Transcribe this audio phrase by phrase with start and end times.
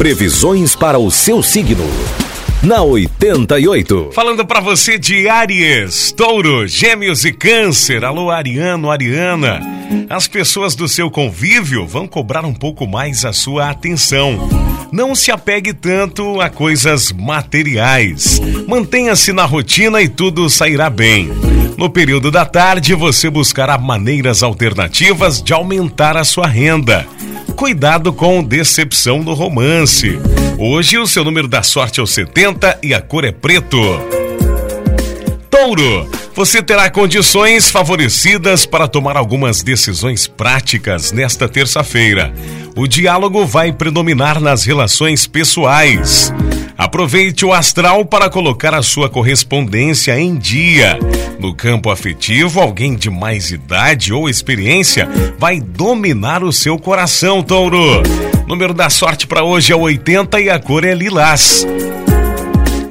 [0.00, 1.84] Previsões para o seu signo.
[2.62, 4.12] Na 88.
[4.14, 8.02] Falando para você de Aries, Touro, Gêmeos e Câncer.
[8.02, 9.60] Alô, Ariano, Ariana.
[10.08, 14.48] As pessoas do seu convívio vão cobrar um pouco mais a sua atenção.
[14.90, 18.40] Não se apegue tanto a coisas materiais.
[18.66, 21.30] Mantenha-se na rotina e tudo sairá bem.
[21.76, 27.06] No período da tarde, você buscará maneiras alternativas de aumentar a sua renda.
[27.60, 30.18] Cuidado com decepção no romance.
[30.56, 33.76] Hoje o seu número da sorte é o 70 e a cor é preto.
[35.50, 42.32] Touro, você terá condições favorecidas para tomar algumas decisões práticas nesta terça-feira.
[42.74, 46.32] O diálogo vai predominar nas relações pessoais.
[46.78, 50.98] Aproveite o astral para colocar a sua correspondência em dia.
[51.40, 55.08] No campo afetivo, alguém de mais idade ou experiência
[55.38, 58.02] vai dominar o seu coração, touro.
[58.46, 61.66] Número da sorte para hoje é 80 e a cor é lilás.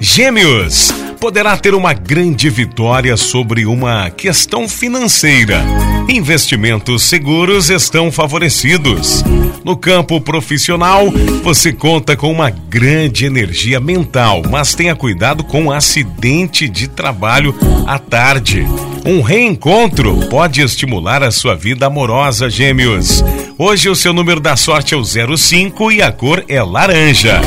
[0.00, 0.90] Gêmeos
[1.20, 5.62] poderá ter uma grande vitória sobre uma questão financeira.
[6.08, 9.22] Investimentos seguros estão favorecidos.
[9.62, 11.10] No campo profissional,
[11.42, 17.54] você conta com uma grande energia mental, mas tenha cuidado com um acidente de trabalho
[17.86, 18.66] à tarde.
[19.04, 23.22] Um reencontro pode estimular a sua vida amorosa, gêmeos.
[23.58, 27.42] Hoje o seu número da sorte é o 05 e a cor é laranja.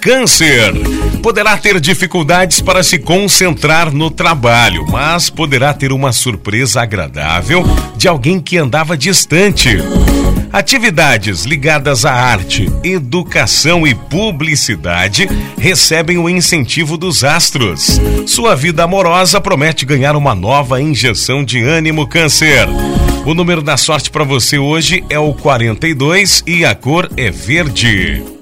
[0.00, 0.72] Câncer
[1.20, 7.64] poderá ter dificuldades para se concentrar no trabalho, mas poderá ter uma surpresa agradável
[7.96, 9.78] de alguém que andava distante.
[10.52, 18.00] Atividades ligadas à arte, educação e publicidade recebem o incentivo dos astros.
[18.26, 22.66] Sua vida amorosa promete ganhar uma nova injeção de ânimo, Câncer.
[23.24, 28.39] O número da sorte para você hoje é o 42 e a cor é verde.